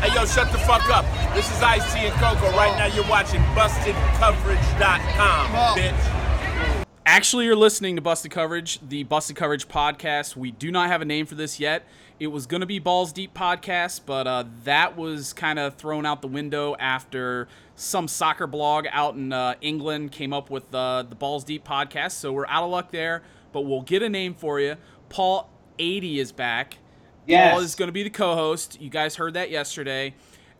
[0.00, 1.04] Hey, yo, shut the fuck up.
[1.34, 2.50] This is Ice T and Coco.
[2.56, 6.86] Right now, you're watching BustedCoverage.com, bitch.
[7.04, 10.36] Actually, you're listening to Busted Coverage, the Busted Coverage podcast.
[10.36, 11.84] We do not have a name for this yet.
[12.18, 16.06] It was going to be Balls Deep Podcast, but uh, that was kind of thrown
[16.06, 17.46] out the window after
[17.76, 22.12] some soccer blog out in uh, England came up with uh, the Balls Deep Podcast.
[22.12, 23.20] So we're out of luck there,
[23.52, 24.76] but we'll get a name for you.
[25.10, 26.78] Paul 80 is back.
[27.26, 27.52] Yes.
[27.54, 28.80] Paul is going to be the co-host.
[28.80, 30.14] You guys heard that yesterday,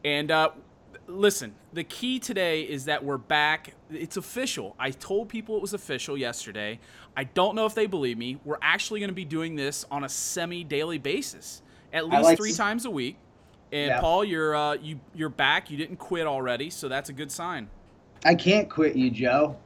[0.05, 0.51] and uh,
[1.07, 1.55] listen.
[1.73, 3.75] The key today is that we're back.
[3.91, 4.75] It's official.
[4.79, 6.81] I told people it was official yesterday.
[7.17, 8.39] I don't know if they believe me.
[8.45, 12.51] We're actually going to be doing this on a semi-daily basis, at least like three
[12.51, 13.17] s- times a week.
[13.73, 14.01] And Yeah.
[14.01, 15.71] Paul, you're uh, you you're back.
[15.71, 17.69] You didn't quit already, so that's a good sign.
[18.25, 19.57] I can't quit you, Joe.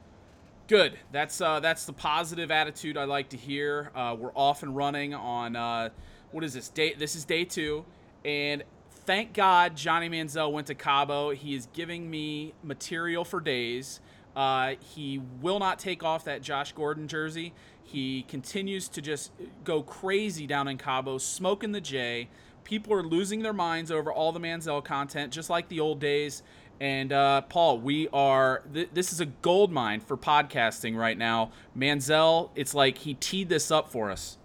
[0.67, 0.97] Good.
[1.11, 3.91] That's uh, that's the positive attitude I like to hear.
[3.95, 5.89] Uh, we're off and running on uh,
[6.35, 6.93] what is this day?
[6.93, 7.85] This is day two,
[8.25, 8.61] and
[9.05, 11.29] thank God Johnny Manziel went to Cabo.
[11.29, 14.01] He is giving me material for days.
[14.35, 17.53] Uh, he will not take off that Josh Gordon jersey.
[17.81, 19.31] He continues to just
[19.63, 22.27] go crazy down in Cabo, smoking the J.
[22.65, 26.43] People are losing their minds over all the Manziel content, just like the old days.
[26.81, 28.61] And uh, Paul, we are.
[28.73, 31.51] Th- this is a gold mine for podcasting right now.
[31.77, 34.37] Manziel, it's like he teed this up for us.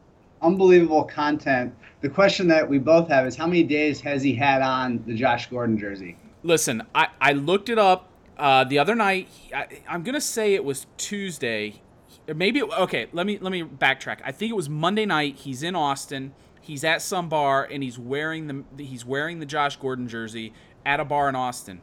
[0.43, 1.75] Unbelievable content.
[2.01, 5.15] The question that we both have is how many days has he had on the
[5.15, 6.17] Josh Gordon jersey?
[6.43, 9.29] Listen, I, I looked it up uh, the other night.
[9.55, 11.83] I, I'm gonna say it was Tuesday,
[12.27, 13.07] maybe okay.
[13.13, 14.21] Let me let me backtrack.
[14.25, 15.37] I think it was Monday night.
[15.37, 16.33] He's in Austin.
[16.61, 20.53] He's at some bar and he's wearing the he's wearing the Josh Gordon jersey
[20.85, 21.81] at a bar in Austin.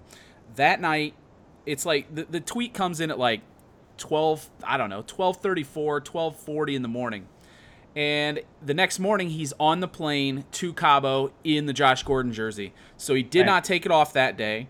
[0.56, 1.14] That night,
[1.66, 3.42] it's like the, the tweet comes in at like
[3.98, 7.28] 12 I don't know 12:34 12:40 in the morning.
[7.98, 12.72] And the next morning, he's on the plane to Cabo in the Josh Gordon jersey.
[12.96, 13.46] So he did Right.
[13.48, 14.68] not take it off that day.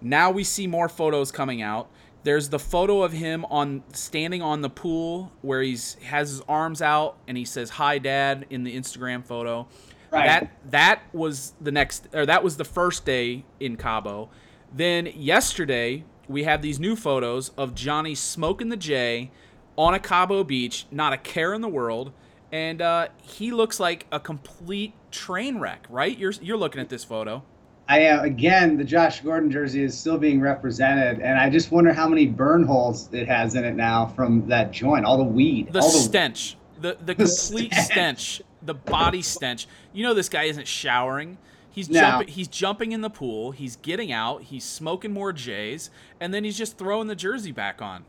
[0.00, 1.88] Now we see more photos coming out.
[2.22, 6.80] There's the photo of him on standing on the pool where he's has his arms
[6.80, 9.66] out and he says "Hi, Dad" in the Instagram photo.
[10.12, 10.26] Right.
[10.26, 14.28] That that was the next or that was the first day in Cabo.
[14.72, 19.32] Then yesterday we have these new photos of Johnny smoking the J
[19.76, 22.12] on a Cabo beach, not a care in the world,
[22.52, 25.86] and uh, he looks like a complete train wreck.
[25.88, 26.16] Right?
[26.16, 27.42] You're you're looking at this photo.
[27.88, 28.76] I am again.
[28.76, 32.62] The Josh Gordon jersey is still being represented, and I just wonder how many burn
[32.64, 35.06] holes it has in it now from that joint.
[35.06, 39.66] All the weed, The stench, the the complete stench, the body stench.
[39.94, 41.38] You know this guy isn't showering.
[41.70, 42.00] He's No.
[42.00, 42.28] jumping.
[42.28, 43.52] He's jumping in the pool.
[43.52, 44.42] He's getting out.
[44.42, 48.04] He's smoking more J's, and then he's just throwing the jersey back on.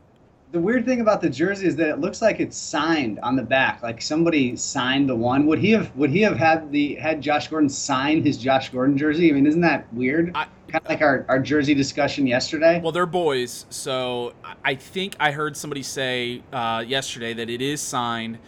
[0.52, 3.42] The weird thing about the jersey is that it looks like it's signed on the
[3.42, 5.46] back, like somebody signed the one.
[5.46, 5.94] Would he have?
[5.94, 9.30] Would he have had the had Josh Gordon sign his Josh Gordon jersey?
[9.30, 10.32] I mean, isn't that weird?
[10.34, 12.80] I- kind of like our, our jersey discussion yesterday.
[12.80, 14.34] Well, they're boys, so
[14.64, 18.38] I- think I heard somebody say uh, yesterday that it is signed.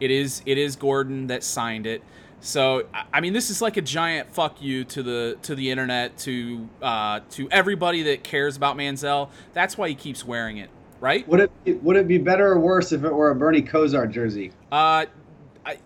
[0.00, 2.02] It is it is Gordon that signed it.
[2.40, 5.70] So I- I mean, this is like a giant fuck you to the to the
[5.70, 9.28] internet to uh, to everybody that cares about Manziel.
[9.52, 10.70] That's why he keeps wearing it,
[11.02, 11.26] right?
[11.28, 14.52] Would it would it be better or worse if it were a Bernie Kosar jersey?
[14.70, 15.06] Uh,
[15.66, 15.78] I,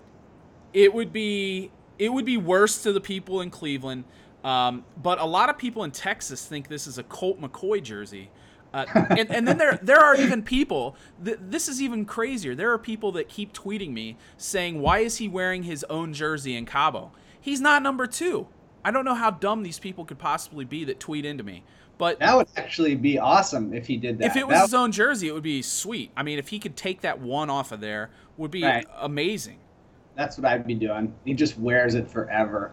[0.74, 4.04] it would be it would be worse to the people in Cleveland,
[4.44, 8.30] um, but a lot of people in Texas think this is a Colt McCoy jersey.
[8.74, 10.94] Uh, and, and then there there are even people.
[11.24, 12.54] Th- this is even crazier.
[12.54, 16.54] There are people that keep tweeting me saying, "Why is he wearing his own jersey
[16.54, 17.10] in Cabo?
[17.40, 18.48] He's not number two.
[18.84, 21.64] I don't know how dumb these people could possibly be that tweet into me.
[21.98, 24.26] But That would actually be awesome if he did that.
[24.26, 26.10] if it was That- his own jersey, it would be sweet.
[26.16, 28.86] I mean, if he could take that one off of there, would be Right.
[29.00, 29.58] amazing.
[30.14, 31.12] that's what I'd be doing.
[31.26, 32.72] He just wears it forever.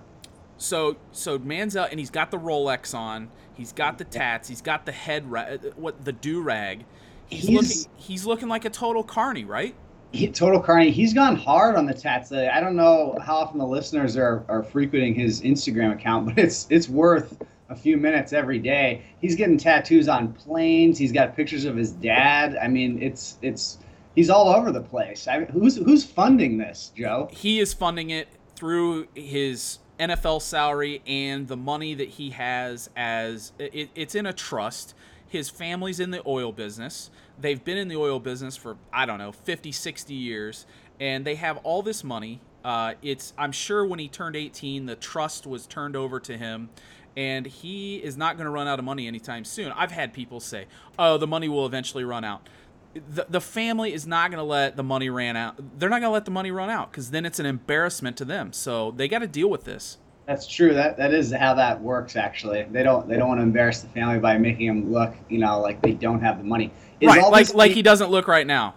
[0.58, 3.30] So so Manziel and he's got the Rolex on.
[3.54, 4.48] He's got the tats.
[4.48, 6.86] He's got the head ra- what the do rag.
[7.28, 9.76] He's, He's- looking he's looking like a total carny, right?
[10.14, 12.32] He, total Carney, he's gone hard on the tats.
[12.32, 16.66] I don't know how often the listeners are, are frequenting his Instagram account, but it's
[16.70, 17.42] it's worth
[17.74, 19.04] a few minutes every day.
[19.20, 20.98] He's getting tattoos on planes.
[20.98, 22.58] He's got pictures of his dad.
[22.62, 23.80] I mean, it's it's
[24.16, 25.28] he's all over the place.
[25.28, 27.28] I, who's who's funding this, Joe?
[27.32, 33.52] He is funding it through his NFL salary and the money that he has as
[33.60, 34.94] it, it's in a trust.
[35.28, 37.10] His family's in the oil business.
[37.40, 40.66] They've been in the oil business for I don't know 50, 60 years
[41.00, 42.40] and they have all this money.
[42.64, 46.70] Uh, it's I'm sure when he turned 18 the trust was turned over to him
[47.16, 49.72] and he is not going to run out of money anytime soon.
[49.72, 50.66] I've had people say,
[50.98, 52.48] "Oh, the money will eventually run out."
[52.94, 55.56] The, the family is not going to let the money ran out.
[55.80, 58.26] They're not going to let the money run out because then it's an embarrassment to
[58.26, 58.54] them.
[58.54, 59.98] So they got to deal with this.
[60.28, 60.74] That's true.
[60.74, 62.16] That that is how that works.
[62.16, 65.40] Actually, they don't they don't want to embarrass the family by making them look, you
[65.40, 66.72] know, like they don't have the money.
[67.02, 68.76] Is right, like like he doesn't look right now.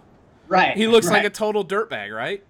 [0.48, 0.76] right.
[0.76, 2.42] He looks like a total dirtbag, right?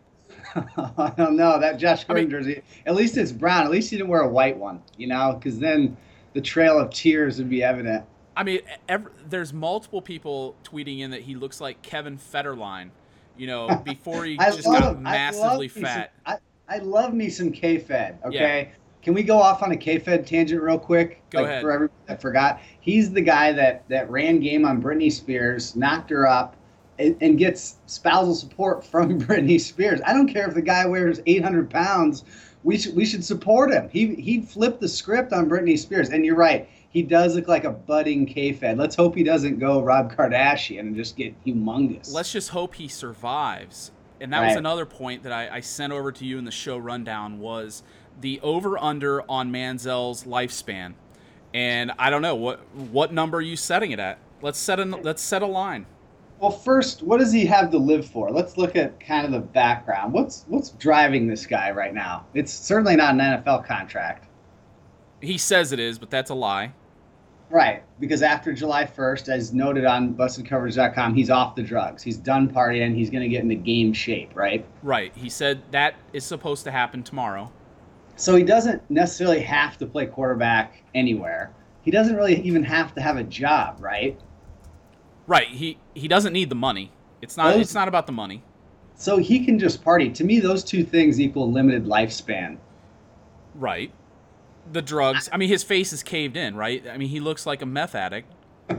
[0.98, 2.62] I don't know that Josh I mean- jersey.
[2.86, 3.64] At least it's brown.
[3.64, 5.96] At least he didn't wear a white one, you know, because then
[6.32, 8.04] the trail of tears would be evident.
[8.36, 12.90] I mean, ev there's multiple people tweeting in that he looks like Kevin Federline,
[13.36, 16.12] you know, before he just love, got I massively some- fat.
[16.26, 16.36] I,
[16.68, 18.18] I love me some K-Fed.
[18.24, 21.22] Okay, can we go off on a K-Fed tangent real quick?
[21.30, 21.62] Go like ahead.
[21.62, 26.10] For everybody that forgot, he's the guy that that ran game on Britney Spears, knocked
[26.10, 26.55] her up,
[26.98, 30.00] and, and gets spousal support from Britney Spears.
[30.04, 32.24] I don't care if the guy wears 800 pounds.
[32.64, 33.88] We should we should support him.
[33.88, 36.68] He he flipped the script on Britney Spears, and you're right.
[36.88, 38.78] He does look like a budding K-Fed.
[38.78, 42.10] Let's hope he doesn't go Rob Kardashian and just get humongous.
[42.10, 43.92] Let's just hope he survives.
[44.18, 46.78] And that was another point that I, I sent over to you in the show
[46.78, 47.82] rundown was
[48.18, 50.94] the over under on Manziel's lifespan.
[51.52, 54.18] And I don't know what what number are you setting it at.
[54.42, 55.86] Let's set a let's set a line.
[56.38, 58.30] Well, first, what does he have to live for?
[58.30, 60.12] Let's look at kind of the background.
[60.12, 62.26] What's what's driving this guy right now?
[62.34, 64.28] It's certainly not an NFL contract,
[65.22, 66.72] He says it is, but that's a lie.
[67.48, 67.82] right?
[67.98, 72.02] Because after July 1st, as noted on BustedCoverage.com, he's off the drugs.
[72.02, 72.94] He's done partying.
[72.94, 74.66] He's going to get into game shape, right?
[74.82, 75.12] Right.
[75.16, 77.50] He said that is supposed to happen tomorrow.
[78.16, 81.52] So he doesn't necessarily have to play quarterback anywhere.
[81.82, 84.18] He doesn't really even have to have a job, right?
[85.26, 85.48] Right.
[85.48, 86.92] He he doesn't need the money.
[87.22, 88.42] It's not Those- it's not about the money.
[88.94, 90.08] So he can just party.
[90.10, 92.56] To me, those two things equal limited lifespan.
[93.54, 93.92] Right.
[94.72, 95.28] The drugs.
[95.32, 96.82] I mean, his face is caved in, right?
[96.88, 98.32] I mean, he looks like a meth addict.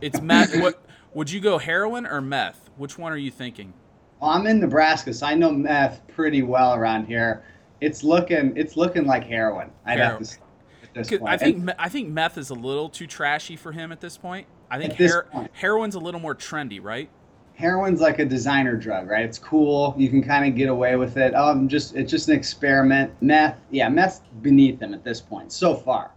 [0.00, 0.56] It's meth.
[0.60, 0.82] What
[1.14, 2.70] would you go heroin or meth?
[2.76, 3.72] Which one are you thinking?
[4.20, 7.44] Well, I'm in Nebraska, so I know meth pretty well around here.
[7.80, 9.70] It's looking it's looking like heroin.
[9.86, 11.32] I'd have to at this 'Cause point.
[11.32, 14.18] I think And I think meth is a little too trashy for him at this
[14.18, 14.48] point.
[14.72, 17.08] I think her- heroin's a little more trendy, right?
[17.54, 19.24] heroin's like a designer drug, right?
[19.24, 19.94] It's cool.
[19.96, 21.34] You can kind of get away with it.
[21.34, 23.12] Um, just it's just an experiment.
[23.20, 26.10] Meth, yeah, meth beneath them at this point so far.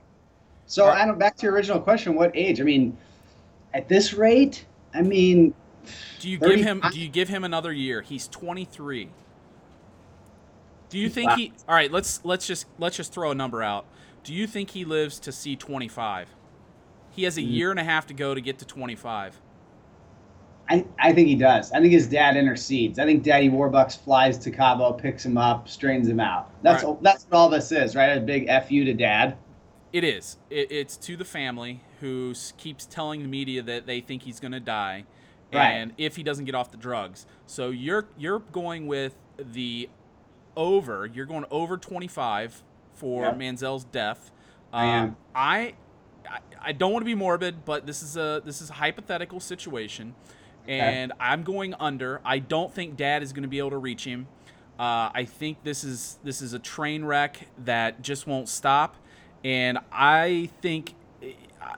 [0.66, 1.02] So Alright.
[1.02, 1.19] I don't.
[1.19, 2.60] Back to your original question, what age?
[2.60, 2.98] I mean,
[3.74, 5.54] at this rate, I mean,
[6.19, 8.01] Do you give him do you give him another year?
[8.01, 9.10] He's 23.
[10.90, 11.36] Do you think Wow.
[11.36, 13.86] he All right, let's let's just let's just throw a number out.
[14.24, 16.30] Do you think he lives to see 25?
[17.16, 17.52] He has a Mm.
[17.52, 19.40] year and a half to go to get to 25.
[20.68, 21.72] I, I think he does.
[21.72, 22.98] I think his dad intercedes.
[22.98, 26.50] I think Daddy Warbucks flies to Cabo, picks him up, straightens him out.
[26.64, 27.02] That's Right.
[27.04, 28.18] that's what all this is, right?
[28.18, 29.38] A big fu to Dad.
[29.94, 30.38] It is.
[30.50, 34.52] It, it's to the family who keeps telling the media that they think he's going
[34.54, 35.06] to die,
[35.54, 35.70] Right.
[35.72, 37.28] and if he doesn't get off the drugs.
[37.46, 39.88] So you're you're going with the
[40.58, 41.06] over.
[41.06, 42.64] You're going over 25
[42.94, 43.38] for Yep.
[43.38, 44.32] Manziel's death.
[44.74, 45.16] I Um, am.
[45.36, 45.74] I,
[46.30, 49.39] I I don't want to be morbid, but this is a this is a hypothetical
[49.39, 50.16] situation,
[50.68, 52.22] and I'm going under.
[52.25, 54.27] I don't think Dad is going to be able to reach him.
[54.80, 58.95] Uh, I think this is this is a train wreck that just won't stop,
[59.44, 60.95] and I think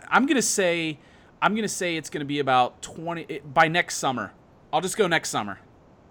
[0.10, 0.98] I'm gonna say
[1.42, 4.34] I'm gonna say it's gonna be about 20 by next summer.
[4.74, 5.60] I'll just go next summer.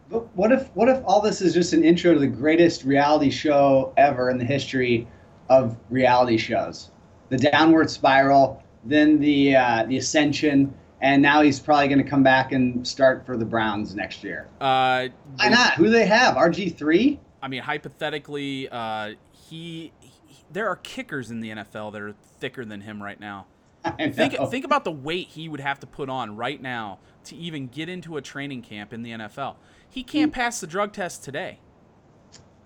[0.09, 3.31] But what if what if all this is just an intro to the greatest reality
[3.31, 5.09] show ever in the history
[5.49, 6.91] of reality shows?
[7.29, 12.23] The downward spiral, then the uh, the ascension, and now he's probably going to come
[12.23, 14.49] back and start for the Browns next year.
[14.61, 15.75] Uh, Why not?
[15.75, 16.37] Who do they have?
[16.37, 17.21] RG three.
[17.43, 22.65] I mean, hypothetically, uh, he, he there are kickers in the NFL that are thicker
[22.65, 23.47] than him right now.
[23.99, 27.69] Think think about the weight he would have to put on right now to even
[27.69, 29.55] get into a training camp in the NFL.
[29.89, 31.61] He can't pass the drug test today.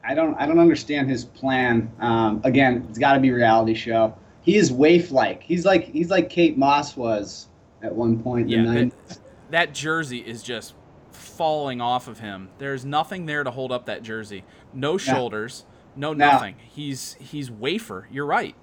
[0.02, 1.92] I don't I don't understand his plan.
[2.00, 4.16] Um, again, it's got to be reality show.
[4.42, 5.42] He is waif like.
[5.42, 7.48] He's like he's like Kate Moss was
[7.82, 9.18] at one point in Yeah, the that,
[9.50, 10.74] that jersey is just
[11.12, 12.48] falling off of him.
[12.58, 14.44] There's nothing there to hold up that jersey.
[14.72, 15.64] No shoulders,
[15.96, 16.26] no No.
[16.30, 16.56] nothing.
[16.58, 18.08] He's he's wafer.
[18.10, 18.54] You're right.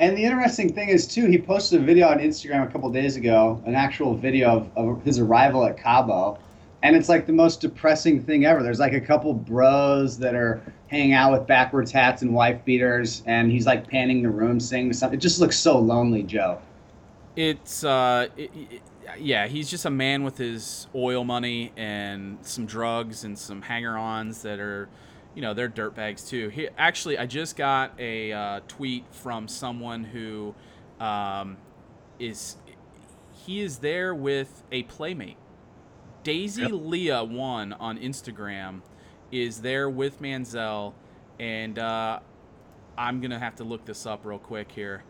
[0.00, 3.16] And the interesting thing is too, he posted a video on Instagram a couple days
[3.16, 6.38] ago, an actual video of, of his arrival at Cabo,
[6.82, 8.62] and it's like the most depressing thing ever.
[8.62, 13.22] There's like a couple bros that are hanging out with backwards hats and wife beaters,
[13.26, 15.18] and he's like panning the room, singing something.
[15.18, 16.60] It just looks so lonely, Joe.
[17.36, 18.82] It's uh, it, it-
[19.18, 24.40] yeah, he's just a man with his oil money and some drugs and some hanger-ons
[24.42, 24.88] that are,
[25.34, 26.48] you know, they're dirtbags too.
[26.48, 30.54] He, actually, I just got a uh, tweet from someone who
[31.00, 31.58] um,
[32.18, 32.56] is
[33.32, 35.36] he is there with a playmate.
[36.22, 36.70] Daisy Yep.
[36.74, 38.80] Leah one on Instagram
[39.30, 40.92] is there with Manziel,
[41.40, 42.20] and uh,
[42.96, 45.02] I'm gonna have to look this up real quick here.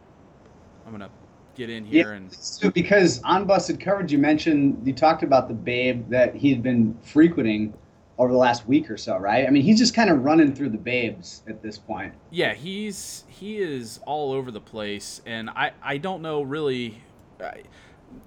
[0.87, 1.11] I'm gonna
[1.55, 5.49] get in here Yeah, and so because on busted coverage, you mentioned you talked about
[5.49, 7.75] the babe that he had been frequenting
[8.19, 9.47] over the last week or so, right?
[9.47, 12.13] I mean, he's just kind of running through the babes at this point.
[12.31, 17.03] yeah, he's he is all over the place, and I I don't know really.
[17.41, 17.63] I,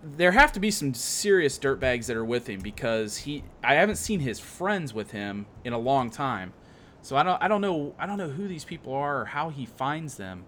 [0.03, 3.97] there have to be some serious dirtbags that are with him because he I haven't
[3.97, 6.53] seen his friends with him in a long time.
[7.01, 9.49] So I don't I don't know I don't know who these people are or how
[9.49, 10.45] he finds them,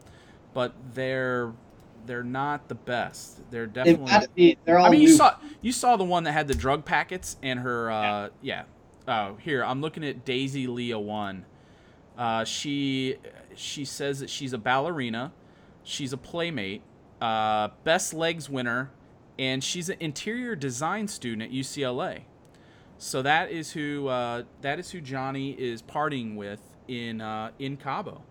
[0.53, 1.53] but they're
[2.05, 3.41] they're not the best.
[3.51, 4.57] They're definitely be.
[4.65, 5.15] They're all I mean, you new.
[5.15, 7.91] saw you saw the one that had the drug packets and her.
[7.91, 8.63] Uh, yeah.
[9.07, 11.45] Oh, here I'm looking at Daisy Leah one.
[12.17, 13.17] Uh, she
[13.55, 15.31] she says that she's a ballerina,
[15.83, 16.81] she's a playmate,
[17.21, 18.89] uh, best legs winner,
[19.39, 22.21] and she's an interior design student at UCLA.
[22.97, 27.77] So that is who uh, that is who Johnny is partying with in uh, in
[27.77, 28.23] Cabo.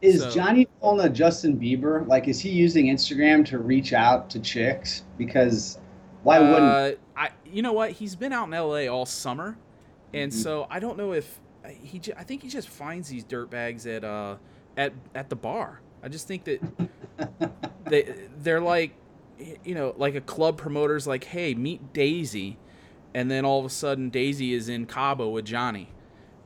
[0.00, 2.06] Is So- Johnny pulling a Justin Bieber?
[2.06, 5.04] Like, is he using Instagram to reach out to chicks?
[5.18, 5.78] Because
[6.22, 6.60] why wouldn't?
[6.60, 7.90] Uh, I you know what?
[7.92, 8.88] He's been out in L.A.
[8.88, 9.56] all summer,
[10.14, 10.34] and Mhm.
[10.34, 12.00] so I don't know if uh, he.
[12.16, 14.36] I think he just finds these dirtbags at uh
[14.76, 15.80] at at the bar.
[16.02, 16.60] I just think that
[17.86, 18.92] they they're like
[19.64, 22.56] you know like a club promoter's like, hey, meet Daisy,
[23.14, 25.88] and then all of a sudden Daisy is in Cabo with Johnny,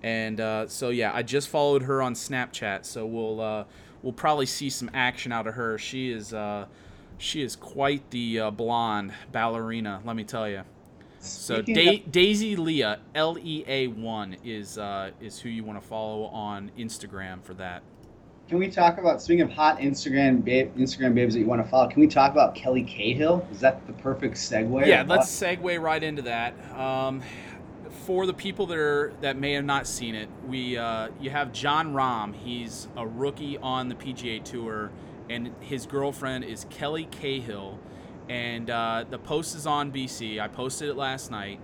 [0.02, 3.64] and uh, so yeah, I just followed her on Snapchat, so we'll uh,
[4.02, 5.78] we'll probably see some action out of her.
[5.78, 6.32] She is.
[6.32, 6.66] Uh,
[7.18, 10.64] she is quite the uh, blonde ballerina, let me tell you.
[11.18, 15.80] So da- of- Daisy Leah, L E A one is uh, is who you want
[15.80, 17.82] to follow on Instagram for that.
[18.48, 21.68] Can we talk about speaking of hot Instagram babe, Instagram babes that you want to
[21.68, 21.88] follow?
[21.88, 23.46] Can we talk about Kelley Cahill?
[23.50, 24.86] Is that the perfect segue?
[24.86, 26.54] yeah, let's segue right into that.
[26.78, 27.22] Um,
[28.04, 31.52] for the people that are that may have not seen it, we uh, you have
[31.52, 32.36] Jon Rahm.
[32.36, 34.92] He's a rookie on the PGA Tour,
[35.28, 37.80] and his girlfriend is Kelley Cahill.
[38.28, 40.40] And uh, the post is on BC.
[40.40, 41.58] I posted it last night.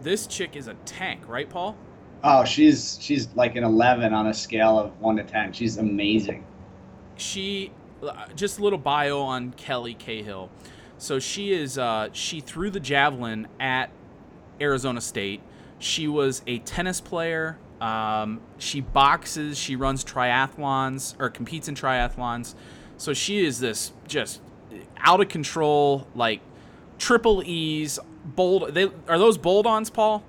[0.00, 1.76] This chick is a tank, right, Paul?
[2.22, 5.52] Oh, she's she's like an 11 on a scale of 1 to 10.
[5.52, 6.44] She's amazing.
[7.16, 7.72] she
[8.34, 10.50] just a little bio on Kelley Cahill.
[10.98, 13.90] So she is uh, she threw the javelin at
[14.60, 15.40] Arizona State.
[15.78, 17.58] She was a tennis player.
[17.80, 19.56] Um, she boxes.
[19.58, 22.54] She runs triathlons or competes in triathlons.
[22.98, 24.42] So she is this just
[24.98, 26.40] out of control, like
[26.98, 28.74] triple E's, bold.
[28.74, 30.22] They are those bold-ons, Paul?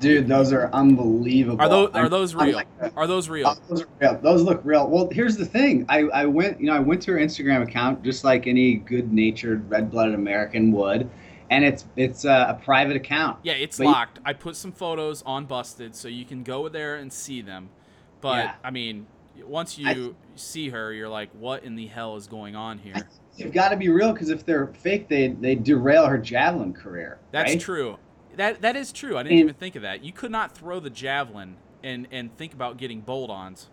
[0.00, 1.60] Dude, those are unbelievable.
[1.60, 2.54] Are those are those real?
[2.56, 2.68] like.
[2.96, 3.48] Are those real?
[3.48, 4.18] Oh, those are real.
[4.22, 4.88] Those look real.
[4.88, 5.86] Well, here's the thing.
[5.88, 9.70] I, I went, you know, I went to her Instagram account just like any good-natured,
[9.70, 11.08] red-blooded American would,
[11.50, 13.38] and it's it's uh, a private account.
[13.42, 14.18] Yeah, it's But you- locked.
[14.24, 17.70] I put some photos on Busted, so you can go there and see them.
[18.20, 18.54] But Yeah.
[18.64, 19.06] I mean,
[19.44, 23.52] once you see her, you're like, "What in the hell is going on here?" They've
[23.52, 27.18] got to be real because if they're fake, they they derail her javelin career.
[27.32, 27.60] That's right?
[27.60, 27.98] true.
[28.36, 29.16] That that is true.
[29.16, 30.04] I didn't And- even think of that.
[30.04, 33.68] You could not throw the javelin and and think about getting bolt-ons.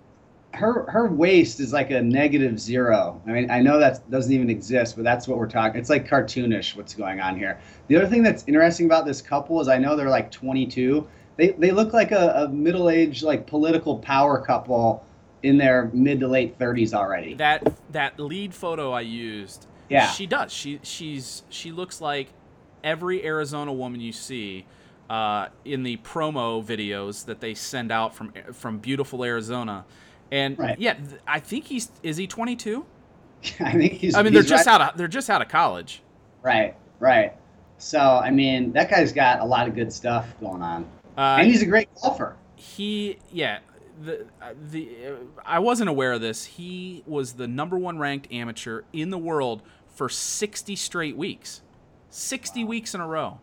[0.53, 3.19] Her her waist is like a negative zero.
[3.25, 5.79] I mean, I know that doesn't even exist, but that's what we're talking.
[5.79, 7.59] It's like cartoonish what's going on here.
[7.87, 11.07] The other thing that's interesting about this couple is I know they're like 22.
[11.37, 15.03] They they look like a, a middle-aged like political power couple
[15.41, 17.33] in their mid to late 30s already.
[17.33, 20.07] That that lead photo I used, Yeah.
[20.07, 20.53] she does.
[20.53, 22.27] She she's she looks like
[22.83, 24.65] every Arizona woman you see
[25.09, 29.85] uh, in the promo videos that they send out from from beautiful Arizona.
[30.31, 30.79] And Right.
[30.79, 30.95] yeah,
[31.27, 32.85] I think he's is he 22?
[33.59, 34.15] I think he's.
[34.15, 34.81] I mean, they're just right.
[34.81, 36.01] out of they're just out of college.
[36.41, 37.33] Right, right.
[37.77, 40.85] So I mean, that guy's got a lot of good stuff going on,
[41.17, 42.35] Uh, and he's a great golfer.
[42.55, 43.59] he yeah
[44.03, 46.45] the uh, the uh, I wasn't aware of this.
[46.45, 49.61] He was the number one ranked amateur in the world
[49.93, 51.61] for 60 straight weeks,
[52.13, 53.39] 60 weeks in a row.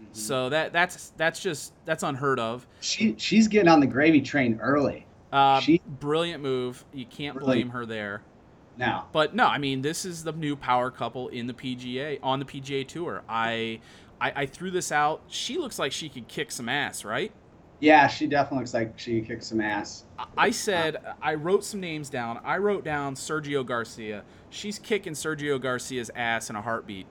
[0.00, 0.12] Mm-hmm.
[0.12, 2.66] So that that's that's just that's unheard of.
[2.80, 5.06] She she's getting on the gravy train early.
[5.32, 6.84] Uh, She- brilliant move.
[6.92, 7.70] You can't Brilliant.
[7.70, 8.22] blame her there.
[8.76, 12.38] Now, But no, I mean this is the new power couple in the PGA on
[12.40, 13.22] the PGA Tour.
[13.28, 13.80] I,
[14.20, 15.22] I I threw this out.
[15.28, 17.32] She looks like she could kick some ass, right?
[17.80, 20.04] yeah, she definitely looks like she kicks some ass.
[20.38, 22.40] I said I wrote some names down.
[22.44, 24.24] I wrote down Sergio Garcia.
[24.50, 27.06] She's kicking Sergio Garcia's ass in a heartbeat.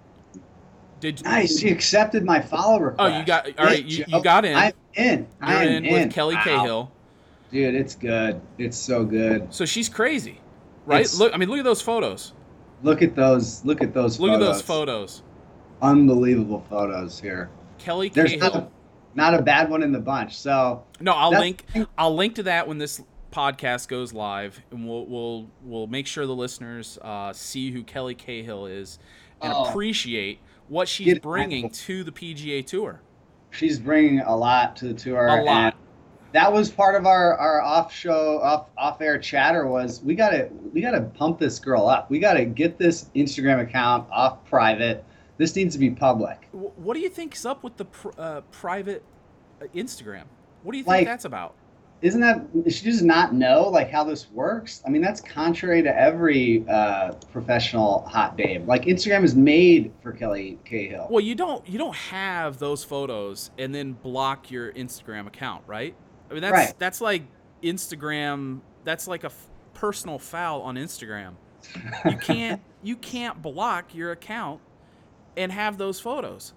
[1.03, 3.13] Did Nice, she accepted my follow request.
[3.13, 4.55] Oh, you got- all right, you- you got in.
[4.55, 5.19] I'm in.
[5.19, 6.43] you're I'm in, with Kelley Wow.
[6.45, 6.91] Cahill?
[7.51, 8.39] Dude, it's good.
[8.57, 9.53] It's so good.
[9.53, 10.39] So she's crazy,
[10.85, 11.01] right?
[11.01, 12.31] It's- look, I mean, look at those photos.
[12.83, 13.65] Look at those.
[13.65, 14.17] Look at those.
[14.17, 14.47] Look photos.
[14.47, 15.23] at those photos.
[15.81, 17.49] Unbelievable photos here.
[17.79, 18.53] Kelley There's Cahill.
[18.53, 18.67] not a,
[19.13, 20.37] not a bad one in the bunch.
[20.37, 21.65] So No, I'll link.
[21.97, 23.01] I'll link to that when this
[23.33, 28.15] podcast goes live, and we'll we'll we'll make sure the listeners uh, see who Kelley
[28.15, 28.99] Cahill is
[29.41, 29.65] and Oh.
[29.65, 33.01] appreciate what she's Get- bringing to the PGA Tour.
[33.51, 35.27] She's bringing a lot to the tour.
[35.27, 35.73] A lot.
[35.73, 35.75] and
[36.31, 40.49] that was part of our, our off show off off air chatter was we gotta
[40.73, 42.09] we gotta pump this girl up.
[42.09, 45.05] We gotta get this Instagram account off private.
[45.37, 46.47] This needs to be public.
[46.51, 49.03] What do you think's up with the pr- uh, private
[49.61, 50.23] uh, Instagram?
[50.63, 51.53] What do you think Like- that's about?
[52.03, 54.83] Isn't that she does not know like how this works?
[54.85, 58.67] I mean that's contrary to every uh, professional hot babe.
[58.67, 61.07] Like Instagram is made for Kelley Cahill.
[61.09, 65.95] Well, you don't you don't have those photos and then block your Instagram account, right?
[66.29, 66.73] I mean that's Right.
[66.77, 67.23] that's like
[67.63, 68.59] Instagram.
[68.83, 71.35] That's like a f- personal foul on Instagram.
[72.03, 74.59] You can't you can't block your account
[75.37, 76.53] and have those photos.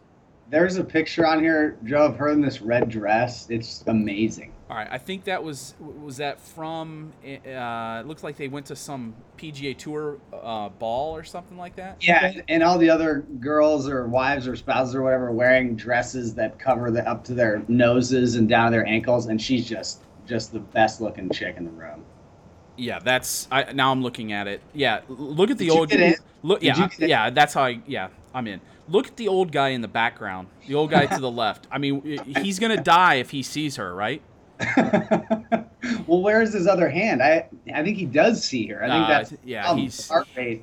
[0.51, 3.49] There's a picture on here, Joe, of her in this red dress.
[3.49, 4.53] It's amazing.
[4.69, 7.13] All right, I think that was was that from.
[7.25, 11.77] Uh, it looks like they went to some PGA Tour uh, ball or something like
[11.77, 11.99] that.
[12.01, 16.59] Yeah, and, all the other girls or wives or spouses or whatever wearing dresses that
[16.59, 20.53] cover the up to their noses and down to their ankles, and she's just just
[20.53, 22.05] the best looking chick in the room.
[22.77, 23.47] Yeah, that's.
[23.53, 24.61] I now I'm looking at it.
[24.75, 25.93] Yeah, look at the Did old.
[26.43, 27.09] Look, Did yeah, you I- get in?
[27.09, 27.31] yeah.
[27.31, 27.81] That's how I.
[27.87, 28.61] Yeah, I'm in.
[28.89, 30.49] Look at the old guy in the background.
[30.67, 31.69] The old guy to the left.
[31.71, 34.23] I mean, he's gonna die if he sees her, right?
[36.07, 37.23] well, where's his other hand?
[37.23, 38.83] I I think he does see her.
[38.83, 39.69] I think Uh, that's yeah.
[39.69, 40.11] um, He's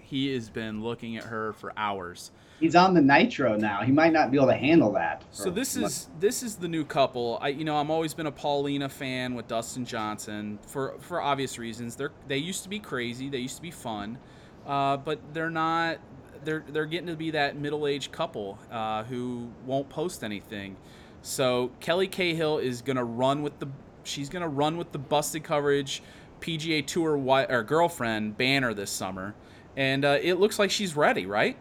[0.03, 2.31] he has been looking at her for hours.
[2.59, 3.81] He's on the nitro now.
[3.81, 5.23] He might not be able to handle that.
[5.31, 7.37] So this much- is this is the new couple.
[7.41, 11.57] I you know I'm always been a Paulina fan with Dustin Johnson for for obvious
[11.59, 11.95] reasons.
[11.95, 13.29] They're they used to be crazy.
[13.29, 14.17] They used to be fun,
[14.65, 15.97] uh, but they're not.
[16.45, 20.75] They're they're getting to be that middle aged couple uh, who won't post anything.
[21.21, 23.67] So Kelley Cahill is gonna run with the
[24.03, 26.03] she's gonna run with the busted coverage
[26.41, 29.33] PGA Tour wi- or girlfriend banner this summer,
[29.77, 31.57] and uh, it looks like she's ready, right?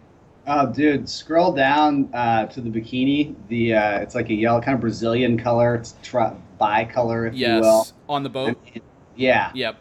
[0.46, 3.34] Oh, dude, scroll down uh, to the bikini.
[3.48, 5.76] The uh, it's like a yellow, kind of Brazilian color.
[5.76, 7.78] It's tri- bi-color, if you will.
[7.78, 8.58] Yes, on the boat.
[9.14, 9.52] Yeah.
[9.54, 9.76] Yep.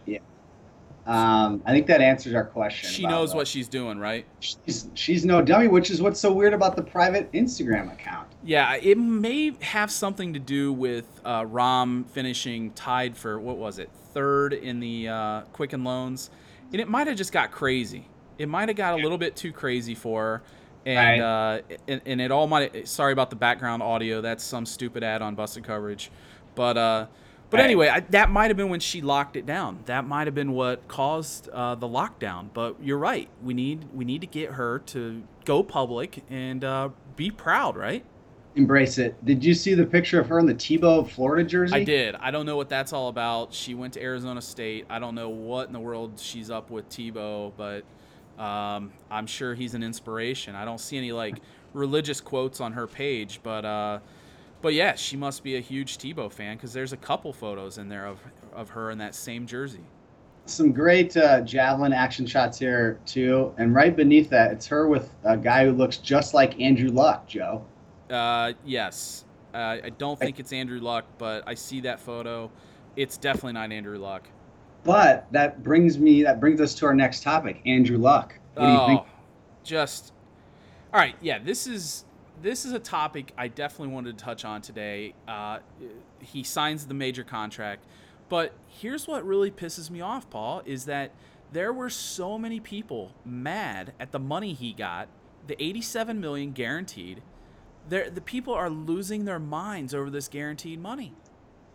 [1.07, 2.89] Um, I think that answers our question.
[2.89, 4.25] She knows the- what she's doing, right?
[4.39, 8.27] she's she's no dummy, which is what's so weird about the private Instagram account.
[8.43, 13.79] Yeah, it may have something to do with uh, Rahm finishing tied for what was
[13.79, 16.29] it, third in the uh, Quicken Loans,
[16.71, 18.07] and it might have just got crazy.
[18.37, 20.41] It might have got a little bit too crazy for her,
[20.85, 22.87] and uh, and, and it all might.
[22.87, 24.21] Sorry about the background audio.
[24.21, 26.11] That's some stupid ad on Busted Coverage,
[26.53, 27.05] but uh,
[27.51, 27.65] but Right.
[27.65, 29.79] anyway, I, that might have been when she locked it down.
[29.85, 32.47] That might have been what caused uh, the lockdown.
[32.53, 33.29] But you're right.
[33.43, 38.03] We need we need to get her to go public and uh, be proud, right?
[38.55, 39.23] Embrace it.
[39.25, 41.75] Did you see the picture of her in the Tebow Florida jersey?
[41.75, 42.15] I did.
[42.15, 43.53] I don't know what that's all about.
[43.53, 44.85] She went to Arizona State.
[44.89, 47.83] I don't know what in the world she's up with Tebow, but
[48.41, 50.55] um, I'm sure he's an inspiration.
[50.55, 51.37] I don't see any like
[51.73, 53.99] religious quotes on her page, but uh,
[54.61, 57.89] but yeah, she must be a huge Tebow fan because there's a couple photos in
[57.89, 58.19] there of
[58.53, 59.83] of her in that same jersey.
[60.45, 65.13] Some great uh, javelin action shots here too, and right beneath that, it's her with
[65.23, 67.65] a guy who looks just like Andrew Luck, Joe.
[68.09, 72.51] Uh, yes, uh, I don't think it's Andrew Luck, but I see that photo.
[72.95, 74.27] It's definitely not Andrew Luck.
[74.83, 78.37] But that brings me that brings us to our next topic, Andrew Luck.
[78.55, 79.01] What do you think?
[79.01, 79.05] Oh,
[79.63, 80.13] just
[80.93, 81.15] all right.
[81.21, 82.05] Yeah, this is
[82.41, 85.13] this is a topic I definitely wanted to touch on today.
[85.27, 85.59] Uh,
[86.19, 87.85] he signs the major contract,
[88.29, 91.11] but here's what really pisses me off, Paul, is that
[91.51, 95.09] there were so many people mad at the money he got,
[95.47, 97.21] the 87 million guaranteed.
[97.89, 101.13] There, the people are losing their minds over this guaranteed money.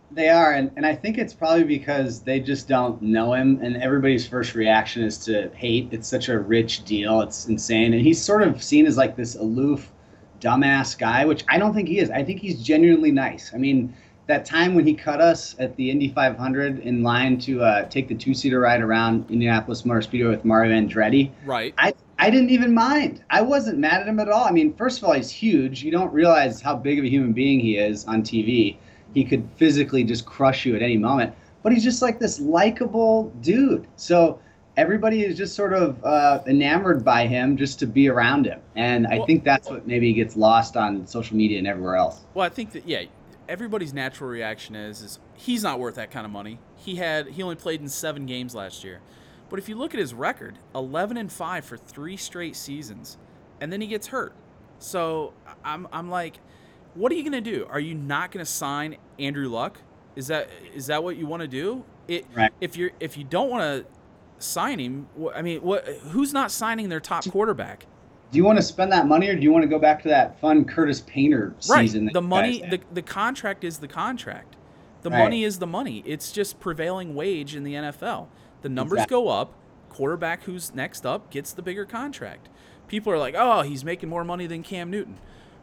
[0.09, 3.75] They are, and, and I think it's probably because they just don't know him, and
[3.77, 5.89] everybody's first reaction is to hate.
[5.91, 9.35] It's such a rich deal, it's insane, and he's sort of seen as like this
[9.35, 9.91] aloof,
[10.39, 12.09] dumbass guy, which I don't think he is.
[12.09, 13.51] I think he's genuinely nice.
[13.53, 13.93] I mean,
[14.27, 18.07] that time when he cut us at the Indy 500 in line to uh, take
[18.07, 21.73] the two-seater ride around Indianapolis Motor Speedway with Mario Andretti, Right.
[21.77, 23.23] I, I didn't even mind.
[23.29, 24.43] I wasn't mad at him at all.
[24.45, 25.83] I mean, first of all, he's huge.
[25.83, 28.77] You don't realize how big of a human being he is on TV.
[29.13, 31.33] He could physically just crush you at any moment.
[31.63, 33.87] But he's just like this likable dude.
[33.95, 34.39] So
[34.81, 38.61] everybody is just sort of uh, enamored by him just to be around him.
[38.75, 42.21] And I Well- think that's what maybe gets lost on social media and everywhere else.
[42.35, 43.03] Well, I think that yeah,
[43.49, 46.59] everybody's natural reaction is is he's not worth that kind of money.
[46.75, 48.99] He had he only played in 7 games last year.
[49.49, 53.17] But if you look at his record, 11 and 5 for 3 straight seasons,
[53.59, 54.33] and then he gets hurt.
[54.79, 55.33] So,
[55.65, 56.39] I'm I'm like
[56.93, 57.67] what are you going to do?
[57.69, 59.79] Are you not going to sign Andrew Luck?
[60.15, 61.83] Is that is that what you want to do?
[62.07, 62.51] It Right.
[62.59, 63.85] if you're if you don't want to
[64.39, 67.85] sign him, I mean, what who's not signing their top quarterback?
[68.31, 70.09] Do you want to spend that money, or do you want to go back to
[70.09, 71.81] that fun Curtis Painter Right.
[71.83, 72.05] season?
[72.05, 74.55] that The money, the, the contract is the contract.
[75.03, 75.19] The Right.
[75.23, 76.03] money is the money.
[76.05, 78.27] It's just prevailing wage in the NFL.
[78.63, 79.15] The numbers Exactly.
[79.15, 79.53] go up.
[79.89, 82.49] Quarterback who's next up gets the bigger contract.
[82.87, 85.17] People are like, "Oh, he's making more money than Cam Newton."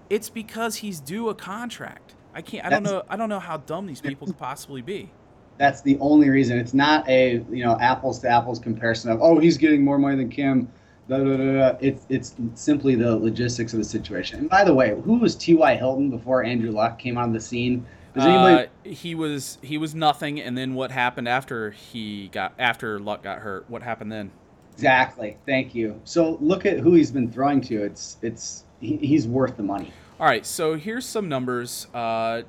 [0.08, 2.14] It's because he's due a contract.
[2.34, 2.64] I can't.
[2.66, 3.02] I don't know.
[3.08, 5.10] I don't know how dumb these people could possibly be.
[5.56, 6.58] That's the only reason.
[6.58, 10.16] It's not a you know apples to apples comparison of oh he's getting more money
[10.16, 10.70] than Kim.
[11.08, 14.40] It's it's simply the logistics of the situation.
[14.40, 15.76] And by the way, who was T.Y.
[15.76, 17.86] Hilton before Andrew Luck came on the scene?
[18.14, 18.68] Does anybody?
[18.68, 23.22] Uh, he was he was nothing, and then what happened after he got after Luck
[23.22, 23.68] got hurt?
[23.68, 24.30] What happened then?
[24.74, 25.36] exactly.
[25.46, 26.00] Thank you.
[26.04, 27.82] So look at who he's been throwing to.
[27.82, 29.92] It's it's he, he's worth the money.
[30.20, 31.86] All right, so here's some numbers.
[31.92, 32.42] Uh,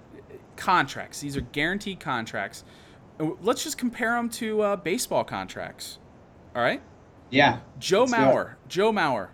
[0.56, 1.20] contracts.
[1.20, 2.64] These are guaranteed contracts.
[3.20, 6.00] Let's just compare them to uh, baseball contracts.
[6.56, 6.82] All right.
[7.30, 7.60] Yeah.
[7.80, 8.56] Joe Mauer.
[8.68, 9.30] Joe Mauer.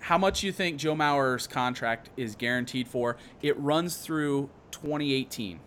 [0.00, 3.16] How much you think Joe Mauer's contract is guaranteed for?
[3.42, 5.60] It runs through 2018.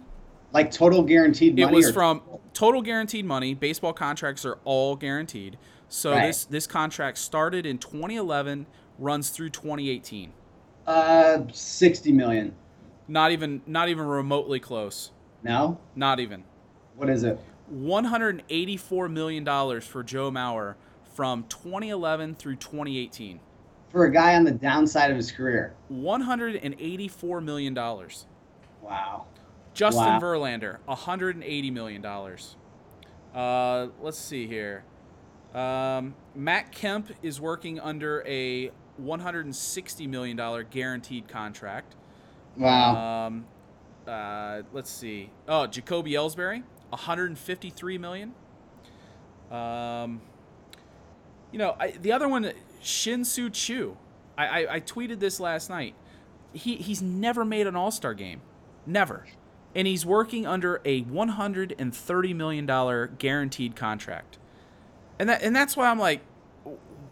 [0.53, 1.71] Like total guaranteed money.
[1.71, 2.21] It was or- from
[2.53, 3.53] total guaranteed money.
[3.53, 5.57] Baseball contracts are all guaranteed.
[5.89, 6.27] So Right.
[6.27, 8.65] this this contract started in 2011,
[8.99, 10.33] runs through 2018.
[10.85, 12.53] uh sixty million.
[13.07, 15.11] Not even not even remotely close.
[15.43, 15.79] No.
[15.95, 16.43] Not even.
[16.97, 17.39] What is it?
[17.67, 20.75] 184 million dollars for Joe Mauer
[21.15, 23.39] from 2011 through 2018.
[23.89, 25.73] For a guy on the downside of his career.
[25.89, 28.25] 184 million dollars.
[28.81, 29.25] Wow.
[29.73, 30.19] Justin Wow.
[30.19, 32.55] Verlander, 180 million dollars.
[33.33, 34.83] Uh, let's see here.
[35.53, 41.95] Um, Matt Kemp is working under a 160 million dollar guaranteed contract.
[42.55, 43.27] Wow.
[43.27, 43.45] Um,
[44.07, 45.29] uh, let's see.
[45.47, 48.33] Oh, Jacoby Ellsbury, 153 million.
[49.51, 50.21] Um,
[51.51, 53.97] you know, I, the other one, Shin Soo Choo.
[54.37, 55.95] I, I, I tweeted this last night.
[56.53, 58.41] He he's never made an All Star game,
[58.85, 59.25] never,
[59.75, 64.37] and he's working under a 130 million dollar guaranteed contract,
[65.19, 66.21] and that and that's why I'm like,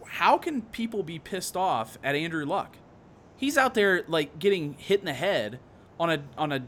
[0.07, 2.77] how can people be pissed off at Andrew Luck?
[3.35, 5.59] He's out there like getting hit in the head
[5.99, 6.63] on a on a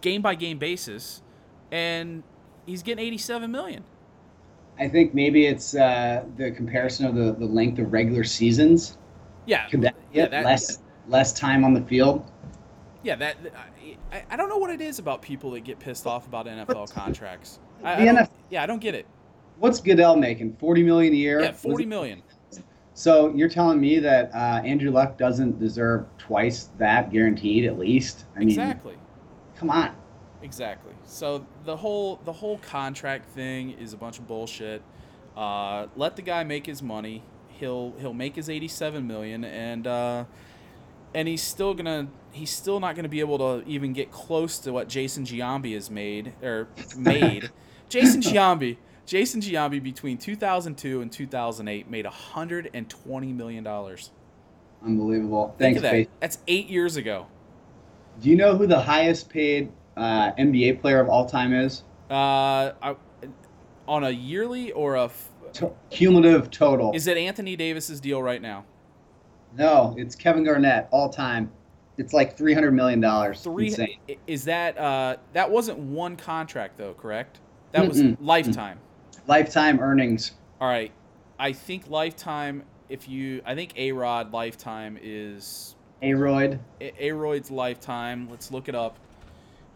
[0.00, 1.22] game by game basis,
[1.70, 2.22] and
[2.70, 3.84] he's getting 87 million.
[4.78, 8.96] I think maybe it's uh, the comparison of the, the length of regular seasons.
[9.44, 10.78] Yeah, Could that yeah, that- less
[11.08, 12.30] less time on the field?
[13.02, 13.36] Yeah, that
[14.12, 16.92] I, I don't know what it is about people that get pissed off about NFL
[16.92, 17.58] contracts.
[17.82, 19.06] I, The I don't- yeah, I don't get it.
[19.58, 20.56] What's Goodell making?
[20.56, 21.42] Forty million a year.
[21.42, 22.22] Yeah, forty million.
[22.94, 28.24] So you're telling me that uh, Andrew Luck doesn't deserve twice that guaranteed at least?
[28.36, 28.94] I mean, Exactly,
[29.56, 29.94] come on.
[30.42, 30.92] Exactly.
[31.04, 34.82] So the whole the whole contract thing is a bunch of bullshit.
[35.36, 37.22] Uh, let the guy make his money.
[37.48, 40.24] He'll he'll make his eighty-seven million, and uh,
[41.14, 44.72] and he's still gonna he's still not gonna be able to even get close to
[44.72, 47.50] what Jason Giambi has made or made.
[47.88, 54.12] Jason Giambi, Jason Giambi between 2002 and 2008 made 120 million dollars.
[54.84, 55.54] Unbelievable.
[55.58, 55.90] Think of that.
[55.90, 56.08] Faith.
[56.20, 57.26] That's eight years ago.
[58.20, 61.82] Do you know who the highest paid uh, NBA player of all time is?
[62.10, 62.96] Uh, I,
[63.86, 66.92] on a yearly or a f- To- cumulative total.
[66.94, 68.64] is it Anthony Davis's deal right now?
[69.56, 71.50] no, it's Kevin Garnett all time.
[71.98, 73.40] It's like three hundred million dollars.
[73.42, 73.98] Three Insane.
[74.28, 77.40] is that uh that wasn't one contract though, correct?
[77.72, 78.16] That was Mm-mm.
[78.20, 78.78] lifetime.
[79.26, 80.32] Lifetime earnings.
[80.60, 80.92] All right.
[81.38, 86.60] I think lifetime if you I think A-Rod lifetime is A-Rod.
[86.80, 88.28] A- A-Rod's lifetime.
[88.30, 88.98] Let's look it up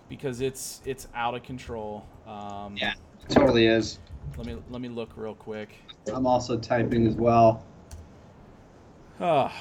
[0.08, 2.06] because it's it's out of control.
[2.26, 2.94] Um, Yeah.
[3.28, 3.98] Totally is.
[4.36, 5.74] Let me let me look real quick.
[6.12, 7.64] I'm also typing as well.
[9.20, 9.52] Ah.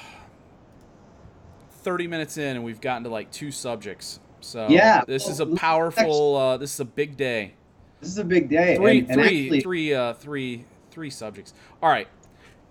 [1.84, 4.20] 30 minutes in and we've gotten to like two subjects.
[4.42, 7.54] So Yeah, this is a powerful uh, this is a big day.
[8.00, 8.76] This is a big day.
[8.76, 11.54] Three and, and three actually, three uh three three subjects.
[11.82, 12.08] All right.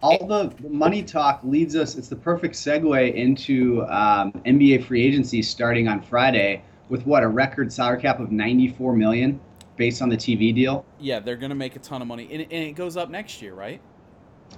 [0.02, 1.96] all the money talk leads us.
[1.96, 7.28] It's the perfect segue into um, NBA free agency starting on Friday with what a
[7.28, 9.40] record salary cap of 94 million
[9.78, 10.84] based on the TV deal.
[11.00, 13.40] Yeah, they're going to make a ton of money and, and it goes up next
[13.40, 13.80] year, right?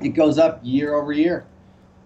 [0.00, 1.46] It goes up year over year.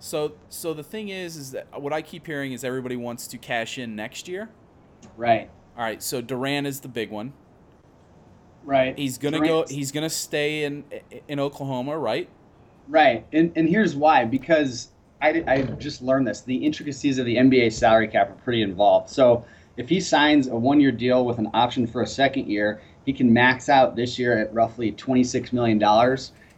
[0.00, 3.38] So so the thing is is that what I keep hearing is everybody wants to
[3.38, 4.50] cash in next year.
[5.16, 5.48] Right.
[5.78, 7.32] All right, so Durant is the big one.
[8.64, 8.98] Right.
[8.98, 10.84] He's going to go he's going to stay in
[11.26, 12.28] in Oklahoma, right?
[12.86, 14.88] Right, and and here's why because
[15.22, 16.42] I, I just learned this.
[16.42, 19.08] The intricacies of the NBA salary cap are pretty involved.
[19.08, 19.44] So
[19.78, 23.32] if he signs a one-year deal with an option for a second year, he can
[23.32, 25.80] max out this year at roughly $26 million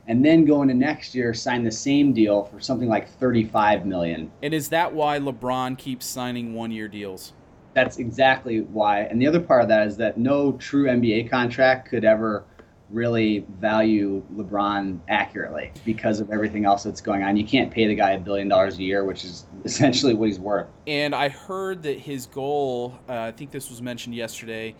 [0.08, 4.32] and then go into next year sign the same deal for something like 35 million.
[4.42, 7.34] And is that why LeBron keeps signing one-year deals?
[7.74, 9.02] That's exactly why.
[9.02, 12.44] And the other part of that is that no true NBA contract could ever
[12.90, 17.36] really value LeBron accurately because of everything else that's going on.
[17.36, 20.40] You can't pay the guy a billion dollars a year, which is essentially what he's
[20.40, 20.66] worth.
[20.86, 24.74] And I heard that his goal, uh, I think this was mentioned yesterday,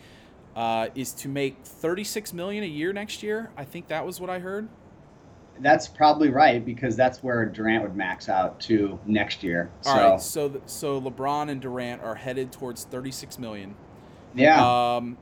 [0.57, 3.51] uh, is to make 36 million a year next year.
[3.57, 4.69] I think that was what I heard.
[5.61, 9.71] That's probably right because that's where Durant would max out to next year.
[9.85, 13.75] All so, right, so so LeBron and Durant are headed towards 36 million.
[14.35, 14.97] Yeah.
[14.97, 15.19] Um,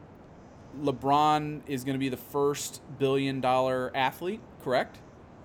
[0.82, 4.98] LeBron is going to be the first billion dollar athlete, correct?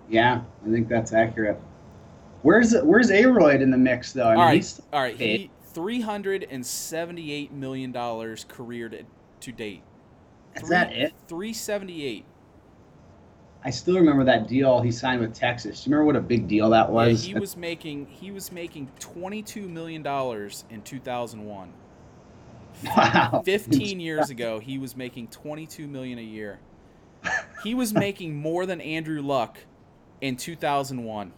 [0.09, 1.59] Yeah, I think that's accurate.
[2.41, 4.27] Where's Where's A-Rod in the mix though?
[4.27, 5.17] I all right, he's all right.
[5.17, 5.39] paid.
[5.39, 9.03] He 378 million dollars career to,
[9.39, 9.81] to date.
[10.55, 11.13] Is that it?
[11.27, 12.25] 378.
[13.65, 15.83] I still remember that deal he signed with Texas.
[15.83, 17.23] Do you remember what a big deal that Yeah, was?
[17.23, 21.71] he was making he was making 22 million dollars in 2001.
[22.83, 23.41] Wow.
[23.45, 26.59] 15 years ago, he was making 22 million a year.
[27.63, 29.59] He was making more than Andrew Luck
[30.21, 31.33] in 2001.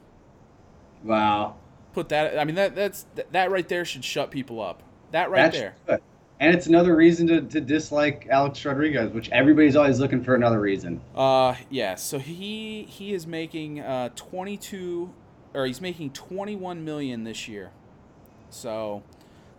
[1.03, 1.55] Wow.
[1.93, 4.83] Put that I mean that that's that right there should shut people up.
[5.11, 5.75] That right That's there.
[5.87, 6.01] good.
[6.41, 10.59] And it's another reason to, to dislike Alex Rodriguez, which everybody's always looking for another
[10.59, 10.99] reason.
[11.15, 15.13] Uh yeah, so he he is making uh 22
[15.53, 17.71] or he's making 21 million this year.
[18.49, 19.03] So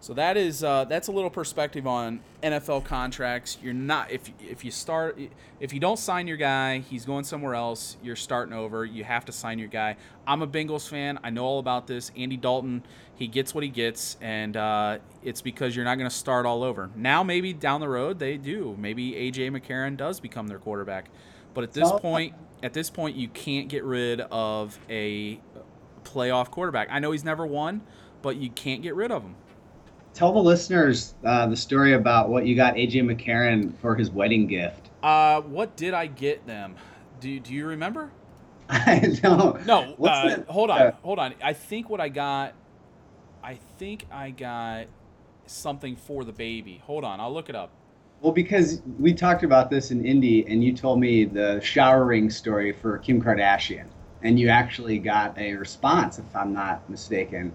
[0.07, 3.59] so that is uh, that's a little perspective on NFL contracts.
[3.61, 5.19] You're not if if you start
[5.59, 7.97] if you don't sign your guy, he's going somewhere else.
[8.05, 8.85] You're starting over.
[8.85, 9.97] You have to sign your guy.
[10.25, 11.19] I'm a Bengals fan.
[11.25, 12.13] I know all about this.
[12.17, 12.85] Andy Dalton,
[13.17, 16.63] he gets what he gets, and uh, it's because you're not going to start all
[16.63, 16.89] over.
[16.95, 18.77] Now maybe down the road they do.
[18.79, 21.11] Maybe AJ McCarron does become their quarterback,
[21.53, 25.41] but at this Well- point, at this point, you can't get rid of a
[26.05, 26.87] playoff quarterback.
[26.93, 27.81] I know he's never won,
[28.23, 29.35] but you can't get rid of him.
[30.17, 34.47] Tell the listeners uh, the story about what you got AJ McCarron for his wedding
[34.47, 34.89] gift.
[35.03, 36.75] Uh, what did I get them?
[37.21, 38.11] Do, do you remember?
[38.71, 39.67] I don't.
[39.67, 41.35] No, What's uh, the- hold on, uh, hold on.
[41.43, 42.55] I think what I got,
[43.45, 44.87] I think I got
[45.45, 46.81] something for the baby.
[46.87, 47.71] Hold on, I'll look it up.
[48.23, 52.31] Well, because we talked about this in Indy, and you told me the shower ring
[52.31, 53.85] story for Kim Kardashian,
[54.23, 57.53] and you actually got a response, if I'm not mistaken.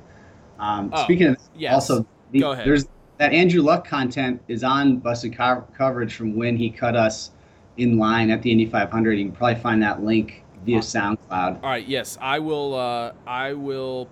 [0.60, 1.74] Um, Oh, speaking of, yes.
[1.74, 2.66] also, the, Go ahead.
[2.66, 7.32] there's that Andrew Luck content is on Busted co- coverage from when he cut us
[7.78, 9.14] in line at the Indy 500.
[9.14, 11.56] You can probably find that link via Uh, SoundCloud.
[11.64, 12.74] All right, yes, I will.
[12.74, 14.10] Uh, I will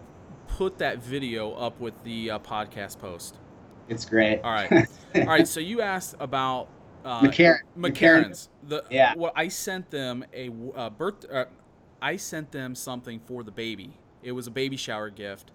[0.47, 3.37] put that video up with the uh, podcast post.
[3.87, 4.41] It's great.
[4.43, 4.71] All right,
[5.15, 5.47] all right.
[5.47, 6.67] So you asked about
[7.03, 7.59] uh, McCarron.
[7.77, 8.49] McCarron's.
[8.67, 9.13] The Yeah.
[9.17, 11.25] Well, I sent them a uh, birth.
[11.31, 11.45] Uh,
[12.01, 13.97] I sent them something for the baby.
[14.21, 15.51] It was a baby shower gift.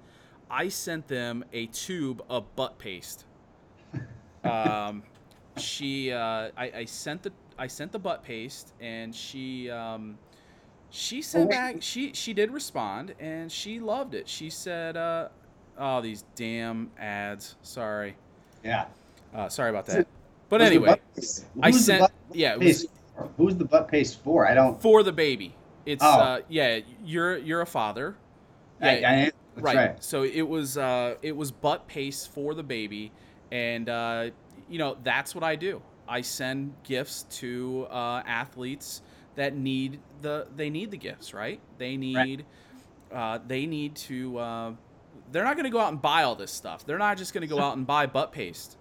[0.50, 3.24] I sent them a tube of butt paste.
[4.44, 5.02] Um,
[5.56, 10.18] she, uh, I, I sent the I sent the butt paste, and she, um,
[10.90, 11.76] she sent back.
[11.80, 14.28] She she did respond, and she loved it.
[14.28, 15.28] She said, uh,
[15.78, 17.56] "Oh, these damn ads.
[17.62, 18.16] Sorry,
[18.62, 18.84] Yeah.
[19.34, 20.06] uh, sorry about that."
[20.50, 21.00] But Who's anyway,
[21.62, 22.00] I sent.
[22.00, 22.86] butt Yeah, was?
[23.38, 24.46] Who's the butt paste for?
[24.46, 24.78] I don't.
[24.82, 25.54] for the baby.
[25.86, 26.06] It's Oh.
[26.20, 28.14] uh yeah, you're you're a father.
[28.82, 29.24] I, I Yeah.
[29.24, 29.76] That's right.
[29.76, 30.04] right.
[30.04, 33.12] So it was uh it was butt paste for the baby
[33.52, 34.30] and uh
[34.68, 35.82] you know, that's what I do.
[36.08, 39.02] I send gifts to uh athletes
[39.36, 41.60] that need the they need the gifts, right?
[41.78, 42.44] They need
[43.12, 44.72] uh they need to uh
[45.32, 46.86] they're not going to go out and buy all this stuff.
[46.86, 48.76] They're not just going to go out and buy butt paste.